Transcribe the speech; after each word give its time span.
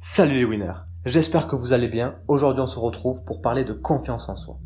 Salut 0.00 0.34
les 0.34 0.44
winners, 0.44 0.78
j'espère 1.04 1.48
que 1.48 1.56
vous 1.56 1.72
allez 1.72 1.88
bien. 1.88 2.14
Aujourd'hui 2.28 2.62
on 2.62 2.68
se 2.68 2.78
retrouve 2.78 3.24
pour 3.24 3.42
parler 3.42 3.64
de 3.64 3.72
confiance 3.72 4.28
en 4.28 4.36
soi. 4.36 4.56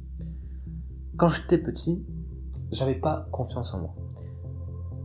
Quand 1.17 1.31
j'étais 1.31 1.57
petit, 1.57 2.05
j'avais 2.71 2.95
pas 2.95 3.27
confiance 3.33 3.73
en 3.73 3.81
moi. 3.81 3.95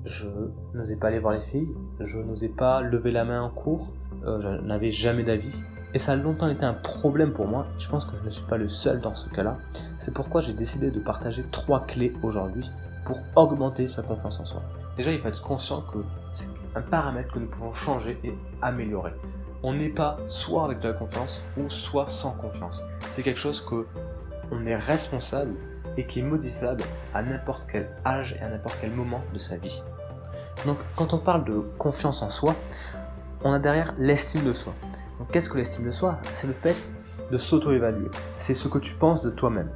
Je 0.03 0.27
n'osais 0.73 0.97
pas 0.97 1.07
aller 1.07 1.19
voir 1.19 1.33
les 1.33 1.41
filles, 1.41 1.69
je 2.01 2.17
n'osais 2.17 2.49
pas 2.49 2.81
lever 2.81 3.11
la 3.11 3.23
main 3.23 3.41
en 3.41 3.49
cours, 3.49 3.93
euh, 4.25 4.41
je 4.41 4.49
n'avais 4.65 4.91
jamais 4.91 5.23
d'avis. 5.23 5.63
Et 5.93 5.99
ça 5.99 6.11
a 6.11 6.15
longtemps 6.17 6.49
été 6.49 6.65
un 6.65 6.73
problème 6.73 7.31
pour 7.31 7.47
moi, 7.47 7.65
je 7.79 7.89
pense 7.89 8.03
que 8.03 8.17
je 8.17 8.23
ne 8.25 8.29
suis 8.29 8.45
pas 8.47 8.57
le 8.57 8.67
seul 8.67 8.99
dans 8.99 9.15
ce 9.15 9.29
cas-là. 9.29 9.57
C'est 9.99 10.13
pourquoi 10.13 10.41
j'ai 10.41 10.53
décidé 10.53 10.91
de 10.91 10.99
partager 10.99 11.43
trois 11.53 11.85
clés 11.85 12.11
aujourd'hui 12.21 12.69
pour 13.05 13.17
augmenter 13.37 13.87
sa 13.87 14.01
confiance 14.01 14.41
en 14.41 14.45
soi. 14.45 14.61
Déjà, 14.97 15.13
il 15.13 15.19
faut 15.19 15.29
être 15.29 15.41
conscient 15.41 15.83
que 15.93 15.99
c'est 16.33 16.49
un 16.75 16.81
paramètre 16.81 17.33
que 17.33 17.39
nous 17.39 17.47
pouvons 17.47 17.73
changer 17.73 18.17
et 18.25 18.33
améliorer. 18.61 19.13
On 19.63 19.73
n'est 19.73 19.89
pas 19.89 20.17
soit 20.27 20.65
avec 20.65 20.79
de 20.79 20.87
la 20.87 20.93
confiance 20.93 21.41
ou 21.57 21.69
soit 21.69 22.07
sans 22.07 22.37
confiance. 22.37 22.83
C'est 23.09 23.23
quelque 23.23 23.39
chose 23.39 23.61
que 23.61 23.87
on 24.51 24.65
est 24.65 24.75
responsable 24.75 25.53
et 25.97 26.05
qui 26.05 26.19
est 26.19 26.23
modifiable 26.23 26.83
à 27.13 27.23
n'importe 27.23 27.67
quel 27.71 27.89
âge 28.05 28.35
et 28.39 28.43
à 28.43 28.49
n'importe 28.49 28.77
quel 28.79 28.91
moment 28.91 29.21
de 29.33 29.39
sa 29.39 29.57
vie. 29.57 29.81
Donc, 30.65 30.77
quand 30.95 31.13
on 31.13 31.17
parle 31.17 31.43
de 31.43 31.59
confiance 31.77 32.21
en 32.21 32.29
soi, 32.29 32.55
on 33.43 33.51
a 33.51 33.59
derrière 33.59 33.93
l'estime 33.97 34.43
de 34.43 34.53
soi. 34.53 34.73
Qu'est-ce 35.31 35.49
que 35.49 35.57
l'estime 35.57 35.85
de 35.85 35.91
soi? 35.91 36.19
C'est 36.31 36.47
le 36.47 36.53
fait 36.53 36.93
de 37.31 37.37
s'auto-évaluer. 37.37 38.09
C'est 38.37 38.53
ce 38.53 38.67
que 38.67 38.77
tu 38.77 38.93
penses 38.93 39.21
de 39.21 39.29
toi-même. 39.29 39.69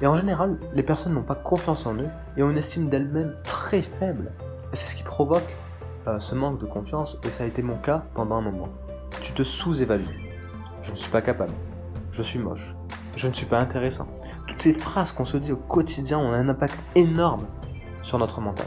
Et 0.00 0.06
en 0.06 0.16
général, 0.16 0.58
les 0.74 0.82
personnes 0.82 1.14
n'ont 1.14 1.22
pas 1.22 1.36
confiance 1.36 1.86
en 1.86 1.94
eux 1.94 2.08
et 2.36 2.42
ont 2.42 2.50
une 2.50 2.58
estime 2.58 2.88
d'elles-mêmes 2.88 3.34
très 3.44 3.82
faible. 3.82 4.32
C'est 4.72 4.86
ce 4.86 4.96
qui 4.96 5.04
provoque 5.04 5.56
euh, 6.08 6.18
ce 6.18 6.34
manque 6.34 6.58
de 6.58 6.66
confiance, 6.66 7.20
et 7.24 7.30
ça 7.30 7.44
a 7.44 7.46
été 7.46 7.62
mon 7.62 7.76
cas 7.76 8.02
pendant 8.14 8.36
un 8.36 8.40
moment. 8.40 8.68
Tu 9.32 9.44
te 9.44 9.48
sous-évalues. 9.48 10.04
Je 10.82 10.90
ne 10.90 10.96
suis 10.96 11.10
pas 11.10 11.22
capable. 11.22 11.54
Je 12.10 12.22
suis 12.22 12.38
moche. 12.38 12.74
Je 13.16 13.28
ne 13.28 13.32
suis 13.32 13.46
pas 13.46 13.58
intéressant. 13.58 14.06
Toutes 14.46 14.60
ces 14.60 14.74
phrases 14.74 15.12
qu'on 15.12 15.24
se 15.24 15.38
dit 15.38 15.52
au 15.52 15.56
quotidien 15.56 16.18
ont 16.18 16.32
un 16.32 16.50
impact 16.50 16.78
énorme 16.96 17.46
sur 18.02 18.18
notre 18.18 18.42
mental. 18.42 18.66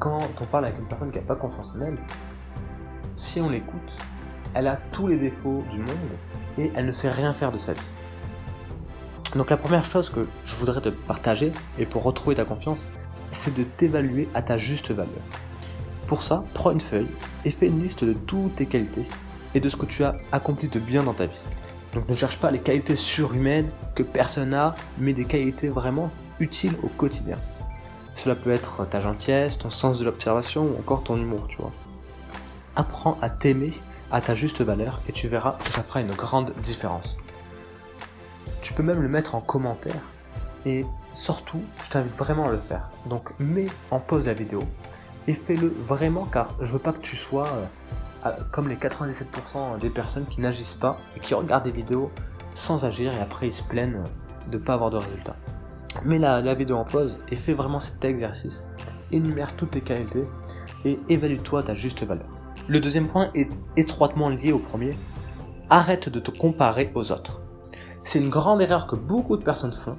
Quand 0.00 0.28
on 0.40 0.44
parle 0.46 0.64
avec 0.64 0.80
une 0.80 0.88
personne 0.88 1.12
qui 1.12 1.18
n'a 1.18 1.24
pas 1.24 1.36
confiance 1.36 1.76
en 1.76 1.82
elle, 1.82 1.98
si 3.14 3.40
on 3.40 3.48
l'écoute, 3.48 3.96
elle 4.54 4.66
a 4.66 4.74
tous 4.90 5.06
les 5.06 5.18
défauts 5.18 5.62
du 5.70 5.78
monde 5.78 6.10
et 6.58 6.72
elle 6.74 6.86
ne 6.86 6.90
sait 6.90 7.10
rien 7.10 7.32
faire 7.32 7.52
de 7.52 7.58
sa 7.58 7.74
vie. 7.74 7.80
Donc 9.36 9.50
la 9.50 9.56
première 9.56 9.84
chose 9.84 10.10
que 10.10 10.26
je 10.42 10.56
voudrais 10.56 10.80
te 10.80 10.88
partager, 10.88 11.52
et 11.78 11.86
pour 11.86 12.02
retrouver 12.02 12.34
ta 12.34 12.44
confiance, 12.44 12.88
c'est 13.30 13.54
de 13.54 13.62
t'évaluer 13.62 14.28
à 14.34 14.42
ta 14.42 14.58
juste 14.58 14.90
valeur. 14.90 15.22
Pour 16.06 16.22
ça, 16.22 16.44
prends 16.54 16.70
une 16.70 16.80
feuille 16.80 17.08
et 17.44 17.50
fais 17.50 17.66
une 17.66 17.82
liste 17.82 18.04
de 18.04 18.12
toutes 18.12 18.56
tes 18.56 18.66
qualités 18.66 19.04
et 19.54 19.60
de 19.60 19.68
ce 19.68 19.76
que 19.76 19.86
tu 19.86 20.04
as 20.04 20.14
accompli 20.32 20.68
de 20.68 20.78
bien 20.78 21.02
dans 21.02 21.14
ta 21.14 21.26
vie. 21.26 21.44
Donc 21.94 22.08
ne 22.08 22.14
cherche 22.14 22.38
pas 22.38 22.50
les 22.50 22.60
qualités 22.60 22.94
surhumaines 22.94 23.70
que 23.94 24.02
personne 24.02 24.50
n'a, 24.50 24.74
mais 24.98 25.14
des 25.14 25.24
qualités 25.24 25.68
vraiment 25.68 26.10
utiles 26.38 26.74
au 26.82 26.88
quotidien. 26.88 27.38
Cela 28.14 28.34
peut 28.34 28.50
être 28.50 28.86
ta 28.88 29.00
gentillesse, 29.00 29.58
ton 29.58 29.70
sens 29.70 29.98
de 29.98 30.04
l'observation 30.04 30.64
ou 30.64 30.78
encore 30.78 31.02
ton 31.02 31.16
humour, 31.16 31.46
tu 31.48 31.56
vois. 31.56 31.72
Apprends 32.76 33.18
à 33.20 33.30
t'aimer 33.30 33.72
à 34.12 34.20
ta 34.20 34.34
juste 34.34 34.60
valeur 34.60 35.00
et 35.08 35.12
tu 35.12 35.26
verras 35.26 35.58
que 35.64 35.72
ça 35.72 35.82
fera 35.82 36.00
une 36.00 36.12
grande 36.12 36.52
différence. 36.62 37.16
Tu 38.62 38.72
peux 38.72 38.82
même 38.82 39.02
le 39.02 39.08
mettre 39.08 39.34
en 39.34 39.40
commentaire 39.40 40.02
et 40.64 40.84
surtout, 41.12 41.62
je 41.84 41.90
t'invite 41.90 42.16
vraiment 42.16 42.46
à 42.46 42.52
le 42.52 42.58
faire. 42.58 42.90
Donc 43.06 43.30
mets 43.38 43.68
en 43.90 43.98
pause 43.98 44.26
la 44.26 44.34
vidéo 44.34 44.62
et 45.28 45.34
fais-le 45.34 45.68
vraiment 45.86 46.24
car 46.24 46.48
je 46.60 46.72
veux 46.72 46.78
pas 46.78 46.92
que 46.92 47.00
tu 47.00 47.16
sois 47.16 47.48
euh, 48.26 48.30
comme 48.50 48.68
les 48.68 48.76
97% 48.76 49.78
des 49.80 49.90
personnes 49.90 50.26
qui 50.26 50.40
n'agissent 50.40 50.74
pas 50.74 50.98
et 51.16 51.20
qui 51.20 51.34
regardent 51.34 51.64
des 51.64 51.70
vidéos 51.70 52.10
sans 52.54 52.84
agir 52.84 53.12
et 53.12 53.20
après 53.20 53.48
ils 53.48 53.52
se 53.52 53.62
plaignent 53.62 54.02
de 54.50 54.58
pas 54.58 54.74
avoir 54.74 54.90
de 54.90 54.96
résultats. 54.96 55.36
Mets 56.04 56.18
la, 56.18 56.40
la 56.40 56.54
vidéo 56.54 56.76
en 56.76 56.84
pause 56.84 57.18
et 57.30 57.36
fais 57.36 57.54
vraiment 57.54 57.80
cet 57.80 58.04
exercice. 58.04 58.64
Énumère 59.12 59.54
toutes 59.56 59.72
tes 59.72 59.80
qualités 59.80 60.24
et 60.84 60.98
évalue-toi 61.08 61.62
ta 61.62 61.74
juste 61.74 62.02
valeur. 62.04 62.26
Le 62.68 62.80
deuxième 62.80 63.06
point 63.06 63.30
est 63.34 63.48
étroitement 63.76 64.28
lié 64.28 64.52
au 64.52 64.58
premier. 64.58 64.90
Arrête 65.70 66.08
de 66.08 66.20
te 66.20 66.30
comparer 66.30 66.90
aux 66.94 67.12
autres. 67.12 67.40
C'est 68.04 68.20
une 68.20 68.28
grande 68.28 68.60
erreur 68.60 68.86
que 68.86 68.94
beaucoup 68.94 69.36
de 69.36 69.42
personnes 69.42 69.72
font, 69.72 69.98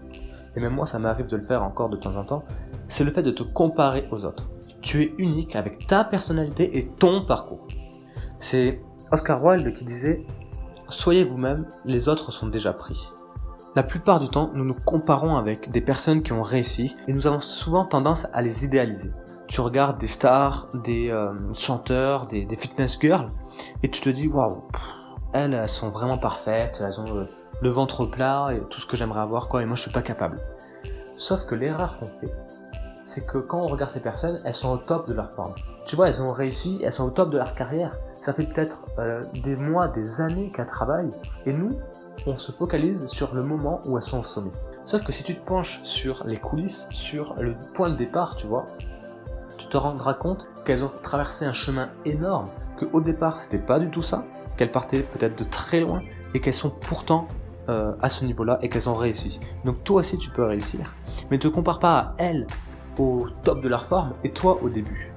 et 0.55 0.61
même 0.61 0.73
moi 0.73 0.85
ça 0.85 0.97
m'arrive 0.97 1.27
de 1.27 1.35
le 1.35 1.43
faire 1.43 1.63
encore 1.63 1.89
de 1.89 1.97
temps 1.97 2.15
en 2.15 2.23
temps, 2.23 2.43
c'est 2.89 3.03
le 3.03 3.11
fait 3.11 3.23
de 3.23 3.31
te 3.31 3.43
comparer 3.43 4.07
aux 4.11 4.23
autres. 4.23 4.49
Tu 4.87 5.03
es 5.03 5.13
unique 5.17 5.57
avec 5.57 5.85
ta 5.85 6.05
personnalité 6.05 6.77
et 6.77 6.87
ton 6.87 7.25
parcours. 7.25 7.67
C'est 8.39 8.81
Oscar 9.11 9.43
Wilde 9.43 9.73
qui 9.73 9.83
disait 9.83 10.25
Soyez 10.87 11.25
vous-même, 11.25 11.67
les 11.83 12.07
autres 12.07 12.31
sont 12.31 12.47
déjà 12.47 12.71
pris. 12.71 13.11
La 13.75 13.83
plupart 13.83 14.21
du 14.21 14.29
temps, 14.29 14.49
nous 14.53 14.63
nous 14.63 14.73
comparons 14.73 15.35
avec 15.35 15.69
des 15.71 15.81
personnes 15.81 16.23
qui 16.23 16.31
ont 16.31 16.41
réussi 16.41 16.95
et 17.09 17.11
nous 17.11 17.27
avons 17.27 17.41
souvent 17.41 17.83
tendance 17.83 18.27
à 18.31 18.41
les 18.41 18.63
idéaliser 18.63 19.11
tu 19.47 19.61
regardes 19.61 19.97
des 19.97 20.07
stars, 20.07 20.67
des 20.73 21.09
euh, 21.09 21.31
chanteurs, 21.53 22.27
des, 22.27 22.45
fitness 22.57 22.99
girls, 22.99 23.27
et 23.81 23.89
tu 23.89 24.01
te 24.01 24.09
dis 24.09 24.27
waouh, 24.27 24.63
elles, 25.33 25.67
sont 25.69 25.89
vraiment 25.89 26.17
parfaites, 26.17 26.81
elles 26.85 26.99
ont 26.99 27.27
le, 27.61 27.69
ventre 27.69 28.05
plat 28.05 28.49
et 28.53 28.59
tout 28.69 28.81
ce 28.81 28.85
que 28.85 28.97
j'aimerais 28.97 29.21
avoir, 29.21 29.47
quoi, 29.47 29.61
et 29.61 29.65
moi 29.65 29.77
je 29.77 29.83
suis 29.83 29.91
pas 29.91 30.01
capable. 30.01 30.41
Sauf 31.15 31.45
que 31.45 31.55
l'erreur 31.55 31.97
qu'on 31.97 32.07
fait, 32.07 32.31
c'est 33.07 33.25
que 33.25 33.37
quand 33.37 33.61
on 33.61 33.67
regarde 33.67 33.89
ces 33.89 34.01
personnes, 34.01 34.37
elles 34.43 34.53
sont 34.53 34.69
au 34.69 34.77
top 34.77 35.07
de 35.07 35.13
leur 35.13 35.31
forme. 35.31 35.53
Tu 35.85 35.95
vois, 35.95 36.09
elles 36.09 36.21
ont 36.21 36.33
réussi, 36.33 36.81
elles 36.83 36.91
sont 36.91 37.05
au 37.05 37.09
top 37.09 37.29
de 37.29 37.37
leur 37.37 37.55
carrière. 37.55 37.97
Ça 38.15 38.33
fait 38.33 38.43
peut-être 38.43 38.81
euh, 38.99 39.23
des 39.43 39.55
mois, 39.55 39.87
des 39.87 40.19
années 40.19 40.51
qu'elles 40.53 40.65
travaillent, 40.65 41.11
et 41.45 41.53
nous, 41.53 41.79
on 42.25 42.35
se 42.35 42.51
focalise 42.51 43.05
sur 43.05 43.33
le 43.33 43.43
moment 43.43 43.79
où 43.85 43.97
elles 43.97 44.03
sont 44.03 44.19
au 44.19 44.23
sommet. 44.25 44.51
Sauf 44.85 45.05
que 45.05 45.13
si 45.13 45.23
tu 45.23 45.35
te 45.35 45.45
penches 45.45 45.79
sur 45.83 46.27
les 46.27 46.35
coulisses, 46.35 46.85
sur 46.91 47.35
le 47.39 47.55
point 47.75 47.89
de 47.89 47.95
départ, 47.95 48.35
tu 48.35 48.45
vois, 48.45 48.65
tu 49.57 49.67
te 49.67 49.77
rendras 49.77 50.13
compte 50.13 50.45
qu'elles 50.65 50.83
ont 50.83 50.91
traversé 51.01 51.45
un 51.45 51.53
chemin 51.53 51.85
énorme, 52.03 52.49
qu'au 52.77 52.99
départ 52.99 53.39
c'était 53.39 53.57
pas 53.57 53.79
du 53.79 53.89
tout 53.89 54.01
ça, 54.01 54.23
qu'elles 54.57 54.71
partaient 54.71 55.01
peut-être 55.01 55.37
de 55.37 55.45
très 55.45 55.79
loin 55.79 56.01
et 56.33 56.41
qu'elles 56.41 56.53
sont 56.53 56.69
pourtant 56.69 57.29
euh, 57.69 57.93
à 58.01 58.09
ce 58.09 58.25
niveau-là 58.25 58.59
et 58.61 58.67
qu'elles 58.67 58.89
ont 58.89 58.95
réussi. 58.95 59.39
Donc 59.63 59.83
toi 59.85 60.01
aussi 60.01 60.17
tu 60.17 60.29
peux 60.29 60.43
réussir, 60.43 60.93
mais 61.31 61.37
ne 61.37 61.41
te 61.41 61.47
compare 61.47 61.79
pas 61.79 61.97
à 61.97 62.15
elles 62.17 62.45
au 62.97 63.27
top 63.43 63.61
de 63.61 63.67
leur 63.67 63.85
forme 63.85 64.13
et 64.23 64.31
toi 64.31 64.59
au 64.61 64.69
début. 64.69 65.11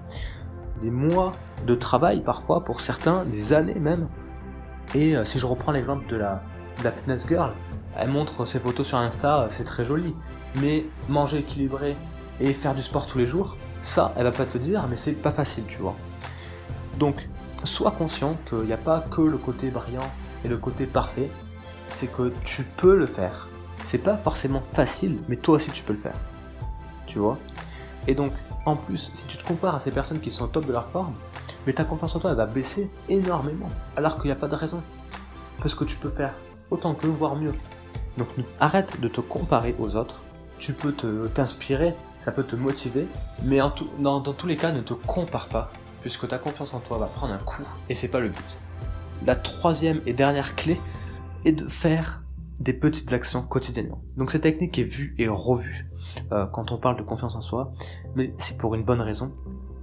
Des 0.80 0.90
mois 0.90 1.32
de 1.66 1.74
travail 1.74 2.22
parfois 2.22 2.64
pour 2.64 2.80
certains, 2.80 3.24
des 3.24 3.52
années 3.52 3.78
même. 3.78 4.08
Et 4.94 5.16
euh, 5.16 5.24
si 5.24 5.38
je 5.38 5.46
reprends 5.46 5.72
l'exemple 5.72 6.08
de 6.08 6.16
la, 6.16 6.42
de 6.78 6.84
la 6.84 6.92
fitness 6.92 7.26
girl, 7.28 7.52
elle 7.96 8.10
montre 8.10 8.44
ses 8.44 8.58
photos 8.58 8.86
sur 8.86 8.98
Insta, 8.98 9.46
c'est 9.50 9.64
très 9.64 9.84
joli. 9.84 10.14
Mais 10.60 10.84
manger 11.08 11.38
équilibré 11.38 11.96
et 12.40 12.52
faire 12.54 12.74
du 12.74 12.82
sport 12.82 13.06
tous 13.06 13.18
les 13.18 13.26
jours, 13.26 13.56
ça, 13.82 14.12
elle 14.16 14.24
va 14.24 14.32
pas 14.32 14.46
te 14.46 14.58
le 14.58 14.64
dire, 14.64 14.86
mais 14.88 14.96
c'est 14.96 15.12
pas 15.12 15.30
facile, 15.30 15.64
tu 15.68 15.78
vois. 15.78 15.94
Donc, 16.98 17.28
sois 17.64 17.92
conscient 17.92 18.36
qu'il 18.48 18.60
n'y 18.60 18.72
a 18.72 18.78
pas 18.78 19.00
que 19.10 19.20
le 19.20 19.36
côté 19.36 19.70
brillant 19.70 20.10
et 20.44 20.48
le 20.48 20.56
côté 20.56 20.86
parfait, 20.86 21.30
c'est 21.88 22.10
que 22.10 22.32
tu 22.44 22.62
peux 22.62 22.96
le 22.96 23.06
faire. 23.06 23.48
C'est 23.84 23.98
pas 23.98 24.16
forcément 24.16 24.62
facile, 24.72 25.18
mais 25.28 25.36
toi 25.36 25.56
aussi 25.56 25.70
tu 25.70 25.82
peux 25.82 25.92
le 25.92 25.98
faire. 25.98 26.14
Tu 27.06 27.18
vois? 27.18 27.38
Et 28.10 28.14
donc, 28.14 28.32
en 28.66 28.74
plus, 28.74 29.12
si 29.14 29.24
tu 29.26 29.36
te 29.36 29.44
compares 29.44 29.76
à 29.76 29.78
ces 29.78 29.92
personnes 29.92 30.18
qui 30.18 30.32
sont 30.32 30.44
au 30.44 30.48
top 30.48 30.66
de 30.66 30.72
leur 30.72 30.88
forme, 30.88 31.14
mais 31.64 31.72
ta 31.72 31.84
confiance 31.84 32.16
en 32.16 32.18
toi, 32.18 32.30
elle 32.30 32.36
va 32.36 32.46
baisser 32.46 32.90
énormément, 33.08 33.68
alors 33.96 34.16
qu'il 34.16 34.24
n'y 34.24 34.32
a 34.32 34.34
pas 34.34 34.48
de 34.48 34.56
raison. 34.56 34.82
Parce 35.58 35.76
que 35.76 35.84
tu 35.84 35.94
peux 35.94 36.10
faire 36.10 36.32
autant 36.72 36.94
que 36.94 37.06
voire 37.06 37.36
mieux. 37.36 37.54
Donc, 38.18 38.26
arrête 38.58 39.00
de 39.00 39.06
te 39.06 39.20
comparer 39.20 39.76
aux 39.78 39.94
autres. 39.94 40.20
Tu 40.58 40.72
peux 40.72 40.92
t'inspirer 41.32 41.94
ça 42.24 42.32
peut 42.32 42.42
te 42.42 42.56
motiver, 42.56 43.06
mais 43.44 43.60
dans, 43.98 44.20
tous 44.20 44.46
les 44.46 44.56
cas, 44.56 44.72
ne 44.72 44.82
te 44.82 44.92
compare 44.92 45.48
pas, 45.48 45.72
puisque 46.02 46.28
ta 46.28 46.38
confiance 46.38 46.74
en 46.74 46.80
toi 46.80 46.98
va 46.98 47.06
prendre 47.06 47.32
un 47.32 47.38
coup, 47.38 47.62
et 47.88 47.94
c'est 47.94 48.08
pas 48.08 48.20
le 48.20 48.28
but. 48.28 48.44
La 49.24 49.36
troisième 49.36 50.02
et 50.04 50.12
dernière 50.12 50.54
clé 50.54 50.78
est 51.46 51.52
de 51.52 51.66
faire 51.66 52.22
des 52.58 52.74
petites 52.74 53.12
actions 53.14 53.42
quotidiennement. 53.42 54.02
Donc 54.18 54.30
cette 54.32 54.42
technique 54.42 54.78
est 54.78 54.84
vue 54.84 55.14
et 55.18 55.28
revue 55.28 55.89
euh, 56.32 56.46
quand 56.46 56.72
on 56.72 56.76
parle 56.76 56.96
de 56.96 57.02
confiance 57.02 57.36
en 57.36 57.40
soi, 57.40 57.72
mais 58.14 58.34
c'est 58.38 58.58
pour 58.58 58.74
une 58.74 58.84
bonne 58.84 59.00
raison, 59.00 59.32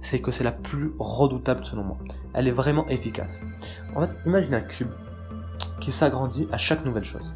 c'est 0.02 0.20
que 0.20 0.30
c'est 0.30 0.44
la 0.44 0.52
plus 0.52 0.92
redoutable 0.98 1.64
selon 1.64 1.84
moi. 1.84 1.98
Elle 2.34 2.48
est 2.48 2.52
vraiment 2.52 2.86
efficace. 2.88 3.42
En 3.94 4.00
fait, 4.00 4.16
imagine 4.26 4.54
un 4.54 4.60
cube 4.60 4.90
qui 5.80 5.92
s'agrandit 5.92 6.48
à 6.52 6.58
chaque 6.58 6.84
nouvelle 6.84 7.04
chose. 7.04 7.34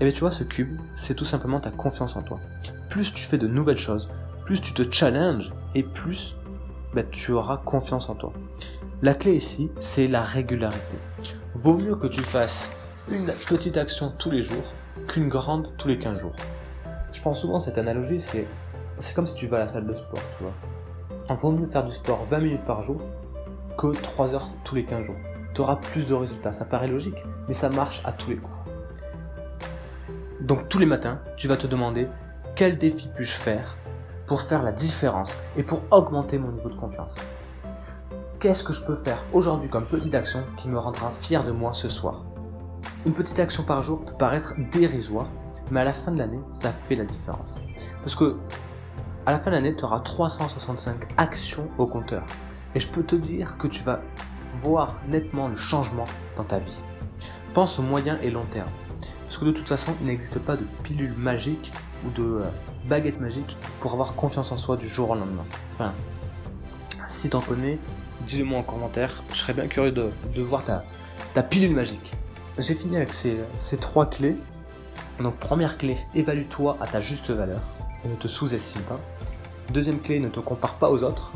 Et 0.00 0.04
bien 0.04 0.12
tu 0.12 0.20
vois, 0.20 0.32
ce 0.32 0.44
cube, 0.44 0.78
c'est 0.96 1.14
tout 1.14 1.24
simplement 1.24 1.60
ta 1.60 1.70
confiance 1.70 2.16
en 2.16 2.22
toi 2.22 2.38
plus 2.88 3.12
tu 3.12 3.24
fais 3.24 3.38
de 3.38 3.46
nouvelles 3.46 3.78
choses, 3.78 4.08
plus 4.44 4.60
tu 4.60 4.72
te 4.72 4.90
challenges 4.90 5.52
et 5.74 5.82
plus 5.82 6.34
bah, 6.94 7.02
tu 7.04 7.32
auras 7.32 7.58
confiance 7.58 8.08
en 8.08 8.14
toi. 8.14 8.32
La 9.02 9.14
clé 9.14 9.34
ici, 9.34 9.70
c'est 9.78 10.08
la 10.08 10.22
régularité. 10.22 10.96
Vaut 11.54 11.76
mieux 11.76 11.96
que 11.96 12.06
tu 12.06 12.20
fasses 12.20 12.70
une 13.10 13.26
petite 13.48 13.76
action 13.76 14.12
tous 14.18 14.30
les 14.30 14.42
jours 14.42 14.64
qu'une 15.06 15.28
grande 15.28 15.70
tous 15.78 15.88
les 15.88 15.98
15 15.98 16.20
jours. 16.20 16.34
Je 17.12 17.22
pense 17.22 17.40
souvent 17.40 17.60
cette 17.60 17.78
analogie, 17.78 18.20
c'est, 18.20 18.46
c'est 18.98 19.14
comme 19.14 19.26
si 19.26 19.34
tu 19.34 19.46
vas 19.46 19.56
à 19.56 19.60
la 19.60 19.68
salle 19.68 19.86
de 19.86 19.94
sport, 19.94 20.20
tu 20.36 20.44
vois. 20.44 20.52
Il 21.30 21.36
vaut 21.36 21.52
mieux 21.52 21.66
faire 21.66 21.84
du 21.84 21.92
sport 21.92 22.26
20 22.30 22.38
minutes 22.38 22.64
par 22.64 22.82
jour 22.82 23.00
que 23.76 23.92
3 23.92 24.34
heures 24.34 24.48
tous 24.64 24.74
les 24.74 24.84
15 24.84 25.06
jours. 25.06 25.16
tu 25.54 25.60
auras 25.60 25.76
plus 25.76 26.06
de 26.06 26.14
résultats. 26.14 26.52
Ça 26.52 26.64
paraît 26.64 26.88
logique, 26.88 27.22
mais 27.48 27.54
ça 27.54 27.68
marche 27.68 28.02
à 28.04 28.12
tous 28.12 28.30
les 28.30 28.36
coups. 28.36 28.58
Donc 30.40 30.68
tous 30.68 30.78
les 30.78 30.86
matins, 30.86 31.18
tu 31.36 31.48
vas 31.48 31.56
te 31.56 31.66
demander 31.66 32.08
quel 32.54 32.78
défi 32.78 33.08
puis-je 33.14 33.32
faire 33.32 33.76
pour 34.26 34.42
faire 34.42 34.62
la 34.62 34.72
différence 34.72 35.36
et 35.56 35.62
pour 35.62 35.80
augmenter 35.90 36.38
mon 36.38 36.52
niveau 36.52 36.68
de 36.68 36.76
confiance? 36.76 37.14
Qu'est-ce 38.40 38.62
que 38.62 38.72
je 38.72 38.84
peux 38.84 38.96
faire 38.96 39.22
aujourd'hui 39.32 39.68
comme 39.68 39.84
petite 39.84 40.14
action 40.14 40.44
qui 40.56 40.68
me 40.68 40.78
rendra 40.78 41.10
fier 41.20 41.42
de 41.44 41.50
moi 41.50 41.72
ce 41.72 41.88
soir? 41.88 42.24
Une 43.04 43.12
petite 43.12 43.38
action 43.40 43.64
par 43.64 43.82
jour 43.82 44.04
peut 44.04 44.14
paraître 44.18 44.54
dérisoire, 44.70 45.28
mais 45.70 45.80
à 45.80 45.84
la 45.84 45.92
fin 45.92 46.12
de 46.12 46.18
l'année, 46.18 46.40
ça 46.52 46.72
fait 46.72 46.96
la 46.96 47.04
différence. 47.04 47.56
Parce 48.02 48.14
que 48.14 48.36
à 49.26 49.32
la 49.32 49.38
fin 49.38 49.50
de 49.50 49.56
l'année, 49.56 49.74
tu 49.76 49.84
auras 49.84 50.00
365 50.00 50.96
actions 51.18 51.68
au 51.76 51.86
compteur. 51.86 52.24
Et 52.74 52.80
je 52.80 52.88
peux 52.88 53.02
te 53.02 53.16
dire 53.16 53.56
que 53.58 53.66
tu 53.66 53.82
vas 53.82 54.00
voir 54.62 54.94
nettement 55.06 55.48
le 55.48 55.56
changement 55.56 56.06
dans 56.36 56.44
ta 56.44 56.58
vie. 56.58 56.80
Pense 57.52 57.78
au 57.78 57.82
moyen 57.82 58.18
et 58.22 58.30
long 58.30 58.46
terme. 58.52 58.70
Parce 59.26 59.38
que 59.38 59.44
de 59.44 59.52
toute 59.52 59.68
façon, 59.68 59.94
il 60.00 60.06
n'existe 60.06 60.38
pas 60.38 60.56
de 60.56 60.64
pilule 60.82 61.12
magique 61.12 61.72
ou 62.06 62.10
de 62.10 62.22
euh, 62.22 62.44
baguette 62.86 63.20
magique 63.20 63.56
pour 63.80 63.92
avoir 63.92 64.14
confiance 64.14 64.52
en 64.52 64.56
soi 64.56 64.76
du 64.76 64.88
jour 64.88 65.10
au 65.10 65.14
lendemain. 65.14 65.44
Enfin, 65.74 65.92
si 67.06 67.28
t'en 67.28 67.40
connais, 67.40 67.78
dis-le 68.22 68.44
moi 68.44 68.60
en 68.60 68.62
commentaire. 68.62 69.22
Je 69.32 69.38
serais 69.38 69.52
bien 69.52 69.66
curieux 69.66 69.92
de, 69.92 70.10
voir 70.40 70.64
ta, 70.64 71.42
pilule 71.42 71.74
magique. 71.74 72.14
J'ai 72.58 72.74
fini 72.74 72.96
avec 72.96 73.12
ces 73.12 73.76
trois 73.78 74.06
clés. 74.06 74.36
Donc 75.20 75.36
première 75.36 75.78
clé, 75.78 75.96
évalue-toi 76.14 76.76
à 76.80 76.86
ta 76.86 77.00
juste 77.00 77.30
valeur 77.30 77.60
et 78.04 78.08
ne 78.08 78.14
te 78.14 78.28
sous-estime 78.28 78.82
pas. 78.82 79.00
Deuxième 79.72 80.00
clé, 80.00 80.20
ne 80.20 80.28
te 80.28 80.40
compare 80.40 80.74
pas 80.74 80.90
aux 80.90 81.02
autres. 81.02 81.32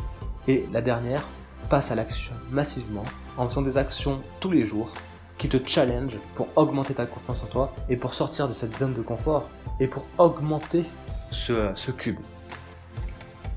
Et 0.48 0.66
la 0.72 0.82
dernière, 0.82 1.24
passe 1.68 1.90
à 1.90 1.94
l'action 1.94 2.34
massivement 2.50 3.04
en 3.36 3.48
faisant 3.48 3.62
des 3.62 3.76
actions 3.76 4.20
tous 4.40 4.50
les 4.50 4.64
jours 4.64 4.90
qui 5.38 5.48
te 5.48 5.56
challenge 5.66 6.18
pour 6.34 6.48
augmenter 6.56 6.94
ta 6.94 7.06
confiance 7.06 7.42
en 7.42 7.46
toi 7.46 7.74
et 7.88 7.96
pour 7.96 8.14
sortir 8.14 8.48
de 8.48 8.52
cette 8.52 8.76
zone 8.76 8.94
de 8.94 9.02
confort 9.02 9.48
et 9.80 9.86
pour 9.86 10.04
augmenter 10.18 10.84
ce, 11.30 11.90
cube. 11.90 12.18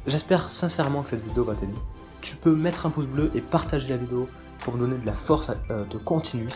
J'espère 0.07 0.49
sincèrement 0.49 1.03
que 1.03 1.11
cette 1.11 1.27
vidéo 1.27 1.43
va 1.43 1.55
t'aider. 1.55 1.73
Tu 2.21 2.35
peux 2.35 2.55
mettre 2.55 2.85
un 2.85 2.89
pouce 2.89 3.07
bleu 3.07 3.31
et 3.35 3.41
partager 3.41 3.89
la 3.89 3.97
vidéo 3.97 4.27
pour 4.59 4.73
me 4.73 4.79
donner 4.79 4.97
de 4.97 5.05
la 5.05 5.13
force 5.13 5.51
euh, 5.69 5.83
de 5.85 5.97
continuer. 5.97 6.51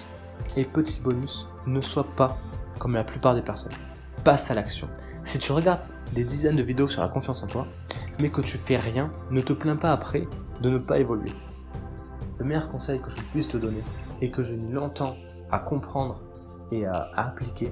Et 0.56 0.64
petit 0.64 1.02
bonus, 1.02 1.46
ne 1.68 1.82
sois 1.82 2.08
pas 2.16 2.38
comme 2.80 2.96
la 2.96 3.04
plupart 3.04 3.36
des 3.36 3.42
personnes. 3.42 3.74
Passe 4.24 4.50
à 4.50 4.56
l'action. 4.56 4.88
Si 5.26 5.38
tu 5.38 5.52
regardes 5.52 5.82
des 6.14 6.24
dizaines 6.24 6.56
de 6.56 6.64
vidéos 6.64 6.88
sur 6.88 7.02
la 7.02 7.10
confiance 7.10 7.44
en 7.44 7.48
toi, 7.48 7.68
mais 8.20 8.30
que 8.30 8.42
tu 8.42 8.58
fais 8.58 8.78
rien, 8.78 9.12
ne 9.30 9.42
te 9.42 9.54
plains 9.54 9.76
pas 9.76 9.92
après 9.92 10.28
de 10.62 10.70
ne 10.70 10.78
pas 10.78 11.00
évoluer. 11.00 11.32
Le 12.38 12.46
meilleur 12.46 12.70
conseil 12.70 13.00
que 13.00 13.10
je 13.10 13.22
puisse 13.32 13.48
te 13.48 13.58
donner, 13.58 13.84
et 14.22 14.32
que 14.32 14.44
je 14.44 14.54
longtemps 14.54 15.16
à 15.52 15.60
comprendre 15.60 16.22
et 16.72 16.86
à, 16.86 17.10
appliquer, 17.16 17.72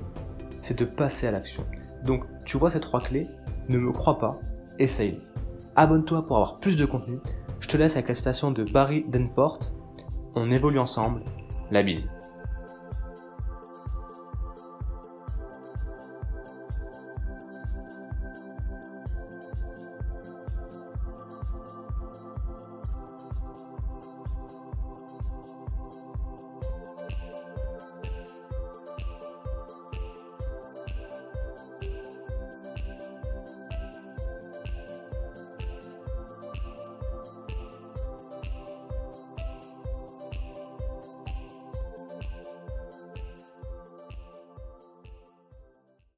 c'est 0.61 0.77
de 0.77 0.85
passer 0.85 1.27
à 1.27 1.31
l'action. 1.31 1.63
Donc, 2.03 2.23
tu 2.45 2.57
vois 2.57 2.71
ces 2.71 2.79
trois 2.79 3.01
clés, 3.01 3.27
ne 3.69 3.77
me 3.77 3.91
crois 3.91 4.17
pas, 4.17 4.39
essaye. 4.79 5.21
Abonne-toi 5.75 6.25
pour 6.25 6.37
avoir 6.37 6.57
plus 6.57 6.75
de 6.75 6.85
contenu. 6.85 7.19
Je 7.59 7.67
te 7.67 7.77
laisse 7.77 7.93
avec 7.93 8.07
la 8.07 8.15
citation 8.15 8.51
de 8.51 8.63
Barry 8.63 9.05
Denfort. 9.07 9.59
On 10.35 10.51
évolue 10.51 10.79
ensemble. 10.79 11.21
La 11.71 11.83
bise. 11.83 12.11